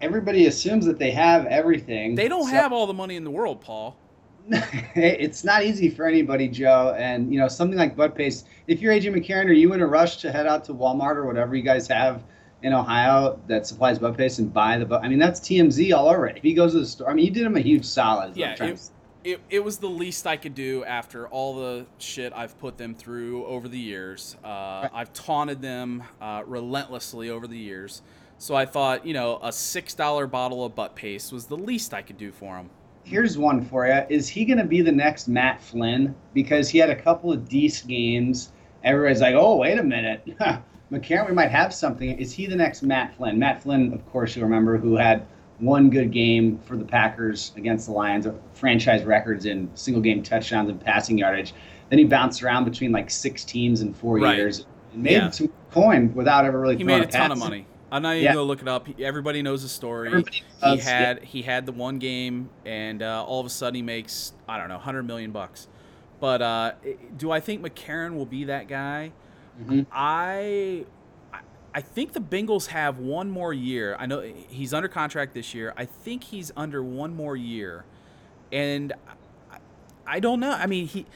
[0.00, 2.14] Everybody assumes that they have everything.
[2.14, 3.96] They don't so- have all the money in the world, Paul.
[4.94, 6.94] it's not easy for anybody, Joe.
[6.98, 8.46] And you know, something like butt paste.
[8.66, 11.26] If you're AJ McCarron, are you in a rush to head out to Walmart or
[11.26, 12.24] whatever you guys have
[12.62, 15.04] in Ohio that supplies butt paste and buy the butt?
[15.04, 16.38] I mean, that's TMZ all over it.
[16.38, 18.30] If he goes to the store, I mean, you did him a huge solid.
[18.30, 18.90] is what I'm Yeah, it,
[19.24, 22.94] it, it was the least I could do after all the shit I've put them
[22.94, 24.36] through over the years.
[24.42, 28.00] Uh, I've taunted them uh, relentlessly over the years.
[28.38, 32.02] So I thought, you know, a $6 bottle of butt paste was the least I
[32.02, 32.70] could do for them.
[33.08, 34.02] Here's one for you.
[34.10, 36.14] Is he going to be the next Matt Flynn?
[36.34, 38.52] Because he had a couple of decent games.
[38.84, 40.26] Everybody's like, oh, wait a minute.
[40.92, 42.18] McCarron, we might have something.
[42.18, 43.38] Is he the next Matt Flynn?
[43.38, 45.26] Matt Flynn, of course, you'll remember, who had
[45.58, 50.68] one good game for the Packers against the Lions, franchise records in single game touchdowns
[50.68, 51.54] and passing yardage.
[51.88, 54.36] Then he bounced around between like six teams in four Right.
[54.36, 55.30] years and made Yeah.
[55.30, 57.66] some coin without ever really He made a ton of money.
[57.90, 58.32] I'm not even Yeah.
[58.34, 58.86] gonna look it up.
[59.00, 60.08] Everybody knows the story.
[60.08, 60.90] Everybody he does, yeah.
[60.90, 64.58] had he had the one game, and uh, all of a sudden he makes I
[64.58, 65.68] don't know, hundred million bucks.
[66.20, 66.72] But uh,
[67.16, 69.12] do I think McCarron will be that guy?
[69.62, 69.86] Mhm.
[69.92, 70.84] I
[71.32, 71.38] I-
[71.74, 73.94] I think the Bengals have one more year.
[73.98, 75.72] I know he's under contract this year.
[75.76, 77.84] I think he's under one more year,
[78.50, 78.92] and
[79.50, 79.58] I,
[80.06, 80.52] I don't know.
[80.52, 81.06] I mean, he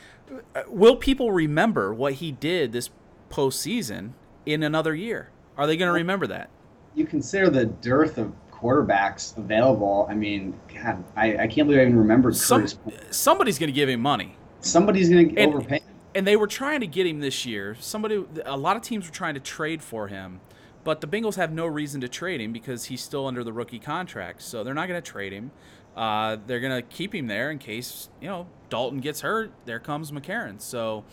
[0.55, 2.91] uh, will people remember what he did this
[3.31, 4.13] postseason
[4.47, 5.31] in another year?
[5.57, 6.49] Are they going to remember that?
[6.95, 10.07] You consider the dearth of quarterbacks available.
[10.09, 12.33] I mean, God, I, I can't believe I even remember.
[12.33, 12.67] Some,
[13.11, 14.37] somebody's going to give him money.
[14.61, 15.77] Somebody's going to overpay.
[15.79, 15.83] him.
[16.15, 17.77] and they were trying to get him this year.
[17.81, 20.41] Somebody, a lot of teams were trying to trade for him,
[20.85, 23.81] but the Bengals have no reason to trade him because he's still under the rookie
[23.81, 24.43] contract.
[24.43, 25.51] So they're not going to trade him.
[25.97, 29.53] Uh, they're going to keep him there in case you know Dalton gets hurt.
[29.67, 30.61] There comes McCarron.
[30.61, 31.05] So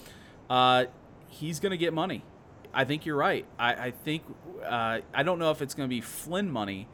[0.49, 0.85] uh,
[1.27, 2.23] he's going to get money.
[2.73, 3.45] I think you're right.
[3.58, 4.23] I, I think
[4.65, 6.88] uh, I don't know if it's going to be Flynn money,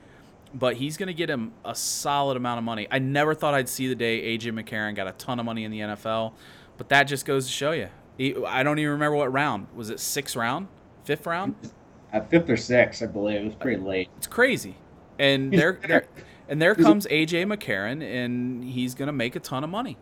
[0.53, 2.87] but he's going to get him a solid amount of money.
[2.89, 5.71] I never thought I'd see the day AJ McCarron got a ton of money in
[5.71, 6.33] the NFL,
[6.77, 7.89] but that just goes to show you.
[8.17, 9.99] He, I don't even remember what round was it.
[9.99, 10.67] Sixth round,
[11.03, 11.55] fifth round.
[12.13, 13.41] Uh, fifth or sixth, I believe.
[13.41, 14.09] It was pretty late.
[14.17, 14.75] It's crazy,
[15.19, 16.05] and there, there
[16.47, 19.97] and there comes AJ McCarron, and he's going to make a ton of money.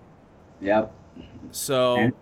[0.62, 0.94] Yep.
[1.52, 2.14] So, And-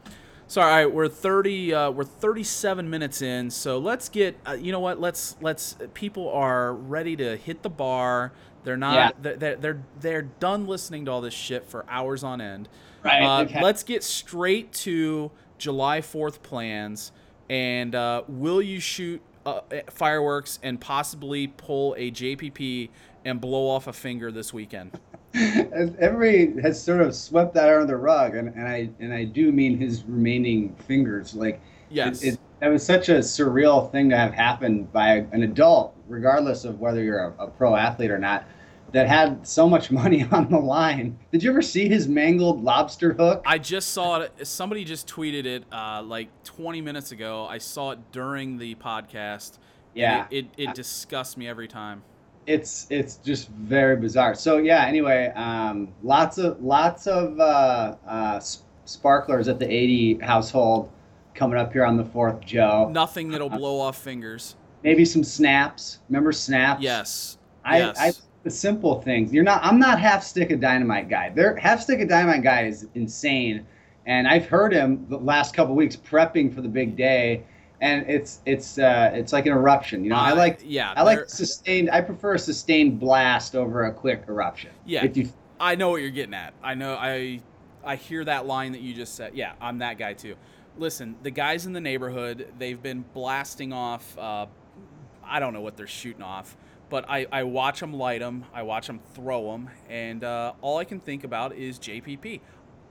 [0.51, 1.73] so all right, we're thirty.
[1.73, 3.49] Uh, we're thirty-seven minutes in.
[3.49, 4.37] So let's get.
[4.45, 4.99] Uh, you know what?
[4.99, 5.77] Let's let's.
[5.93, 8.33] People are ready to hit the bar.
[8.65, 9.15] They're not.
[9.23, 9.33] Yeah.
[9.37, 12.67] They're, they're they're done listening to all this shit for hours on end.
[13.01, 13.23] Right.
[13.23, 17.13] Uh, they've let's get straight to July Fourth plans.
[17.49, 22.89] And uh, will you shoot uh, fireworks and possibly pull a JPP
[23.23, 24.99] and blow off a finger this weekend?
[25.99, 29.51] Everybody has sort of swept that under the rug, and, and I and I do
[29.51, 31.33] mean his remaining fingers.
[31.33, 32.23] Like, Yes.
[32.23, 36.63] it, it, that was such a surreal thing to have happened by an adult, regardless
[36.63, 38.45] of whether you're a, a pro athlete or not,
[38.91, 41.17] that had so much money on the line.
[41.31, 43.41] Did you ever see his mangled lobster hook?
[43.45, 44.47] I just saw it.
[44.47, 47.47] Somebody just tweeted it uh, like 20 minutes ago.
[47.49, 49.57] I saw it during the podcast.
[49.93, 50.27] Yeah.
[50.29, 52.03] It, it, it disgusts me every time.
[52.51, 54.35] It's it's just very bizarre.
[54.35, 54.85] So yeah.
[54.85, 58.39] Anyway, um, lots of lots of uh, uh,
[58.85, 60.91] sparklers at the 80 household
[61.33, 62.89] coming up here on the fourth, Joe.
[62.89, 64.55] Nothing that'll blow off fingers.
[64.83, 65.99] Maybe some snaps.
[66.09, 66.81] Remember snaps?
[66.81, 67.37] Yes.
[67.63, 67.97] I, yes.
[67.99, 68.11] I
[68.43, 69.31] the simple things.
[69.33, 69.63] You're not.
[69.63, 71.29] I'm not half stick of dynamite guy.
[71.29, 73.65] There, half stick of dynamite guy is insane,
[74.05, 77.43] and I've heard him the last couple weeks prepping for the big day,
[77.81, 80.03] and it's it's uh, it's like an eruption.
[80.03, 80.93] You know, I Uh, like Yeah.
[80.95, 81.89] I like sustained.
[81.91, 84.71] I prefer a sustained blast over a quick eruption.
[84.85, 85.03] Yeah.
[85.03, 86.53] If you I know what you're getting at.
[86.63, 86.95] I know.
[86.95, 87.41] I
[87.83, 89.33] I hear that line that you just said.
[89.35, 90.35] Yeah, I'm that guy too.
[90.77, 94.17] Listen, the guys in the neighborhood, they've been blasting off.
[94.17, 94.45] Uh,
[95.23, 96.55] I don't know what they're shooting off,
[96.89, 98.45] but I, I watch them light them.
[98.53, 102.41] I watch them throw them, and uh, all I can think about is JPP.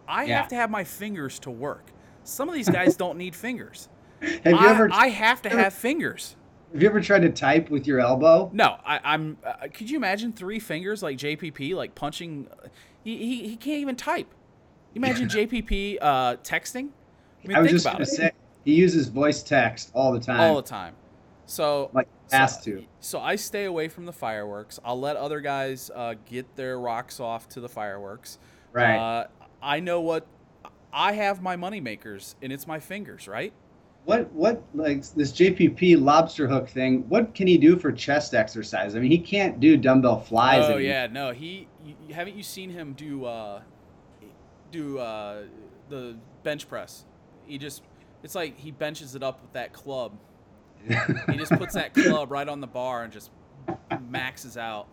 [0.08, 0.38] I Yeah.
[0.40, 1.86] have to have my fingers to work.
[2.24, 3.88] Some of these guys don't need fingers.
[4.20, 6.36] Have you I, ever I have to have fingers.
[6.72, 8.50] have you ever tried to type with your elbow?
[8.52, 9.38] No, I, I'm.
[9.44, 12.48] Uh, could you imagine three fingers like JPP, like punching?
[13.04, 14.32] He, he, he can't even type.
[14.94, 16.88] Imagine JPP uh, texting.
[17.44, 18.08] I mean, I was think just about gonna it.
[18.08, 18.30] say
[18.64, 20.40] he uses voice text all the time.
[20.40, 20.94] all the time.
[21.46, 22.84] So like so, has to.
[23.00, 24.78] So I stay away from the fireworks.
[24.84, 28.38] I'll let other guys uh, get their rocks off to the fireworks.
[28.72, 28.96] Right.
[28.96, 29.26] Uh,
[29.62, 30.26] I know what.
[30.92, 33.52] I have my money makers, and it's my fingers, right?
[34.04, 37.08] What what like this JPP lobster hook thing?
[37.08, 38.96] What can he do for chest exercise?
[38.96, 40.64] I mean, he can't do dumbbell flies.
[40.68, 41.68] Oh yeah, no, he.
[41.84, 43.62] You, haven't you seen him do uh,
[44.72, 45.42] do uh,
[45.88, 47.04] the bench press?
[47.46, 47.82] He just.
[48.22, 50.18] It's like he benches it up with that club.
[51.30, 53.30] He just puts that club right on the bar and just
[53.98, 54.88] maxes out.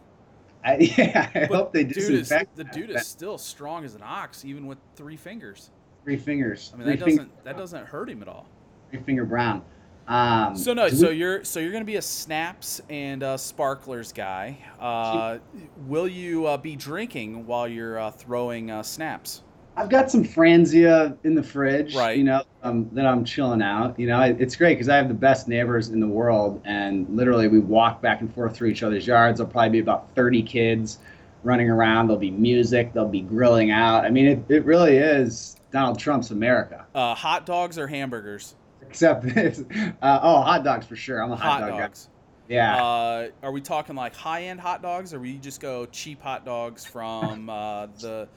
[0.63, 3.96] I, yeah, I But hope they dude is, disinfect the dude is still strong as
[3.96, 5.72] an ox, even with three fingers.
[6.04, 6.72] three fingers.
[6.74, 8.52] I mean, three that doesn't that doesn't hurt him at all.
[8.91, 9.62] Three finger brown.
[10.08, 14.13] Um, So no, so we- you're so you're gonna be a snaps and uh, sparklers
[14.13, 14.58] guy.
[14.80, 15.39] Uh,
[15.86, 19.43] will you uh, be drinking while you're uh, throwing uh, snaps?
[19.76, 22.18] I've got some Franzia in the fridge, Right.
[22.18, 23.99] You know, um, that I'm chilling out.
[23.99, 27.47] You know, it's great because I have the best neighbors in the world, and literally
[27.47, 29.38] we walk back and forth through each other's yards.
[29.38, 30.97] There'll probably be about 30 kids
[31.43, 32.07] running around.
[32.07, 32.91] There'll be music.
[32.93, 34.03] They'll be grilling out.
[34.03, 36.84] I mean, it, it really is Donald Trump's America.
[36.95, 38.55] Uh, hot dogs or hamburgers?
[38.89, 39.63] Except this.
[40.01, 41.21] uh, oh, hot dogs for sure.
[41.23, 42.05] I'm a hot, Hot dog dogs.
[42.05, 42.55] guy.
[42.55, 42.81] Yeah.
[42.83, 46.45] Uh, are we talking like high end hot dogs, or we just go cheap hot
[46.45, 48.27] dogs from uh, the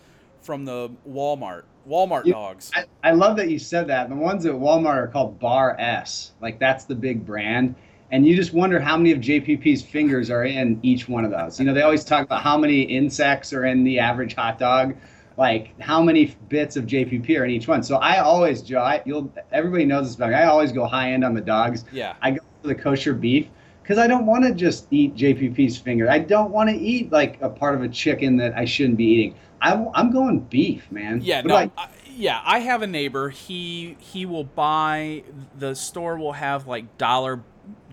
[0.43, 2.71] from the Walmart Walmart You- dogs?
[2.75, 4.09] I, I love that you said that.
[4.09, 6.33] The ones at Walmart are called Bar S.
[6.41, 7.75] Like that's the big brand.
[8.11, 11.61] and you just wonder how many of JPP's fingers are in each one of those.
[11.61, 14.97] You know, they always talk about how many insects are in the average hot dog,
[15.41, 17.83] like how many bits of JPP are in each one.
[17.83, 20.35] So I always, Joe, I, you'll everybody knows this about me.
[20.37, 21.87] I always go high end on the dogs.
[21.91, 22.15] Yeah.
[22.21, 23.49] I go for the kosher beef
[23.83, 26.11] because I don't want to just eat JPP's finger.
[26.11, 29.05] I don't want to eat like a part of a chicken that I shouldn't be
[29.07, 29.35] eating.
[29.63, 31.23] I, am going beef, man.
[31.23, 32.43] Yeah, What no, I, yeah.
[32.45, 33.31] I have a neighbor.
[33.31, 35.25] He he will buy.
[35.59, 37.43] The store will have like dollar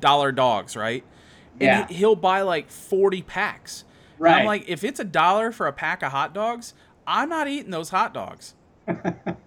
[0.02, 1.06] dollar dogs, right?
[1.62, 1.88] And Yeah.
[1.88, 3.86] he- he'll buy like forty packs.
[4.20, 6.74] And I'm like, if it's a dollar for a pack of hot dogs,
[7.08, 8.54] I'm not eating those hot dogs.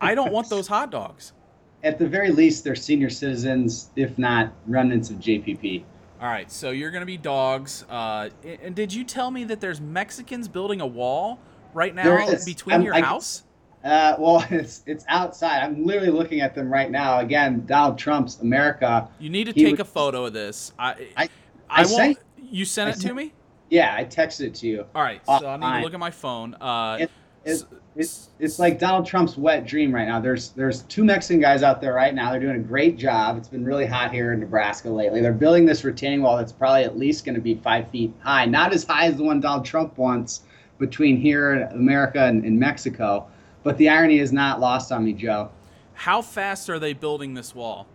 [0.00, 1.32] I don't want those hot dogs.
[1.84, 5.84] At the very least, they're senior citizens, if not remnants of JPP.
[6.20, 7.84] All right, so you're gonna be dogs.
[7.88, 8.28] Uh,
[8.62, 11.38] and did you tell me that there's Mexicans building a wall
[11.72, 13.44] right now between I'm- your I- house?
[13.82, 15.62] Uh, well, it's it's outside.
[15.62, 17.20] I'm literally looking at them right now.
[17.20, 19.08] Again, Donald Trump's America.
[19.18, 20.72] You need to take was- a photo of this.
[20.78, 21.28] I I- I,
[21.70, 21.88] I won't.
[21.88, 23.32] sent- you sent it to me.
[23.70, 24.84] Yeah, I texted it to you.
[24.94, 26.54] All right, so I need to look at my phone.
[26.60, 27.10] Uh, It-
[27.44, 27.64] It's,
[27.96, 30.20] it's, it's like Donald Trump's wet dream right now.
[30.20, 32.30] There's there's two Mexican guys out there right now.
[32.30, 33.36] They're doing a great job.
[33.36, 35.20] It's been really hot here in Nebraska lately.
[35.20, 38.44] They're building this retaining wall that's probably at least going to be five feet high.
[38.46, 40.42] Not as high as the one Donald Trump wants
[40.78, 43.26] between here in America and, and Mexico.
[43.62, 45.50] But the irony is not lost on me, Joe.
[45.92, 47.86] how fast are they building this wall?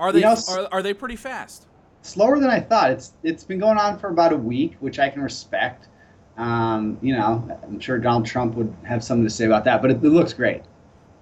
[0.00, 1.66] Are they You know, are, are they pretty fast?
[2.02, 2.90] slower than I thought.
[2.90, 5.88] It's it's been going on for about a week, which I can respect.
[6.36, 9.90] Um, you know, I'm sure Donald Trump would have something to say about that, but
[9.90, 10.62] it, it looks great.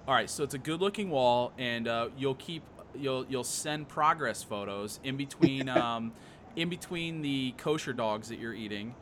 [0.07, 2.63] All right, so it's a good-looking wall, and uh, you'll keep
[2.95, 6.11] you'll you'll send progress photos in between um,
[6.55, 8.95] in between the kosher dogs that you're eating,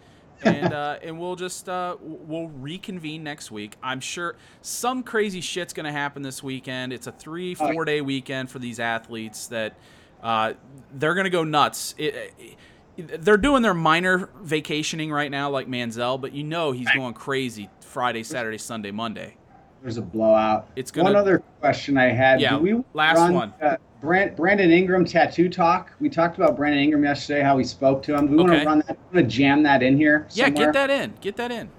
[0.43, 3.77] and uh, and we'll just uh, we'll reconvene next week.
[3.81, 6.91] I'm sure some crazy shit's gonna happen this weekend.
[6.93, 9.77] It's a three four day weekend for these athletes that
[10.21, 10.53] uh,
[10.93, 11.95] they're gonna go nuts.
[11.97, 12.57] It, it-
[13.01, 17.69] they're doing their minor vacationing right now, like Manziel, but you know he's going crazy
[17.81, 19.37] Friday, Saturday, Sunday, Monday.
[19.81, 20.67] There's a blowout.
[20.75, 22.39] It's gonna- One other question I had.
[22.39, 23.53] Yeah, Do we last run, one.
[23.61, 25.91] Uh, Brand, Brandon Ingram tattoo talk.
[25.99, 28.27] We talked about Brandon Ingram yesterday, how we spoke to him.
[28.27, 28.97] Do we want to run that?
[29.13, 30.27] Want to jam that in here?
[30.31, 31.13] Yeah, get that in.
[31.21, 31.69] Get that in.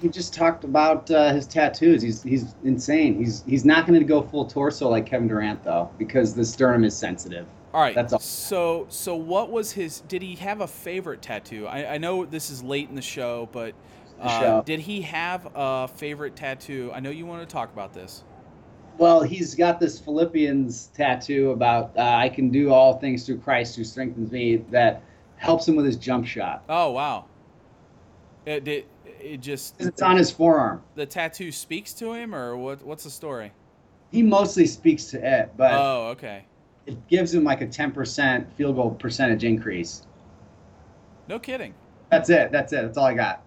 [0.00, 2.02] He just talked about uh, his tattoos.
[2.02, 3.16] He's he's insane.
[3.16, 6.84] He's he's not going to go full torso like Kevin Durant though, because the sternum
[6.84, 7.46] is sensitive.
[7.76, 7.94] All right.
[7.94, 8.18] That's all.
[8.20, 10.00] So, so what was his?
[10.08, 11.66] Did he have a favorite tattoo?
[11.66, 13.74] I, I know this is late in the show, but
[14.18, 14.62] uh, show.
[14.64, 16.90] did he have a favorite tattoo?
[16.94, 18.24] I know you want to talk about this.
[18.96, 23.76] Well, he's got this Philippians tattoo about uh, I can do all things through Christ
[23.76, 25.02] who strengthens me that
[25.36, 26.62] helps him with his jump shot.
[26.70, 27.26] Oh wow.
[28.46, 28.86] It did.
[29.20, 30.82] It just It's on his forearm.
[30.94, 32.82] the tattoo speaks to him, or what?
[32.86, 33.52] What's the story?
[34.12, 36.46] He mostly speaks to it, but Oh, okay.
[36.86, 40.02] It gives him like a 10% field goal percentage increase.
[41.28, 41.74] No kidding.
[42.10, 42.52] That's it.
[42.52, 42.82] That's it.
[42.82, 43.42] That's all I got.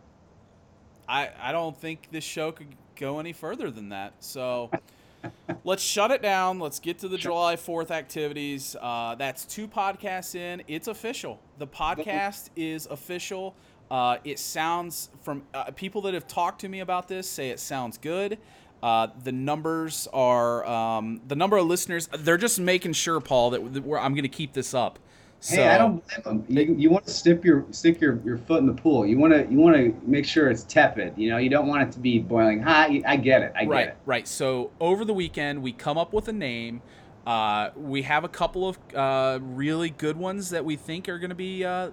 [1.07, 4.13] I, I don't think this show could go any further than that.
[4.19, 4.69] So
[5.63, 6.59] let's shut it down.
[6.59, 8.75] Let's get to the July 4th activities.
[8.79, 10.61] Uh, that's two podcasts in.
[10.67, 11.39] It's official.
[11.57, 13.55] The podcast is official.
[13.89, 17.59] Uh, it sounds from uh, people that have talked to me about this say it
[17.59, 18.37] sounds good.
[18.81, 22.09] Uh, the numbers are um, the number of listeners.
[22.17, 24.99] They're just making sure, Paul, that, I'm going to keep this up.
[25.41, 26.45] So, Hey, I don't blame him.
[26.49, 29.05] You, you want to stick your stick your, your foot in the pool.
[29.05, 31.13] You want to you want to make sure it's tepid.
[31.15, 32.91] You know, you don't want it to be boiling hot.
[33.05, 33.53] I get it.
[33.55, 33.97] I get right, it.
[34.05, 34.27] right.
[34.27, 36.81] So over the weekend, we come up with a name.
[37.25, 41.29] Uh, we have a couple of uh, really good ones that we think are going
[41.29, 41.91] to be uh,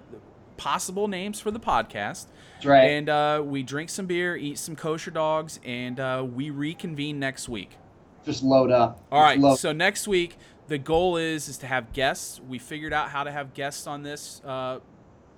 [0.57, 2.25] possible names for the podcast.
[2.55, 2.83] That's right.
[2.91, 7.47] And uh, we drink some beer, eat some kosher dogs, and uh, we reconvene next
[7.47, 7.77] week.
[8.25, 9.01] Just load up.
[9.11, 9.39] All Just right.
[9.39, 10.37] load- So next week,
[10.67, 12.41] the goal is is to have guests.
[12.47, 14.79] We figured out how to have guests on this uh,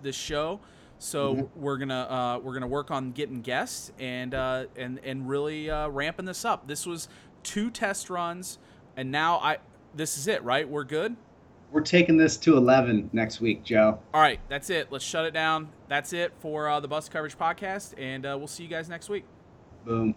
[0.01, 0.59] this show.
[0.97, 1.49] So Mhm.
[1.55, 5.87] we're gonna uh, we're gonna work on getting guests and uh, and and really uh,
[5.89, 6.67] ramping this up.
[6.67, 7.07] This was
[7.43, 8.57] two test runs,
[8.97, 9.57] and now I
[9.93, 10.67] this is it, right?
[10.67, 11.15] We're good.
[11.71, 13.99] We're taking this to 11 next week, Joe.
[14.13, 14.91] All right, that's it.
[14.91, 15.69] Let's shut it down.
[15.87, 19.09] That's it for uh, the Bus Coverage Podcast, and uh, we'll see you guys next
[19.09, 19.25] week.
[19.85, 20.15] Boom.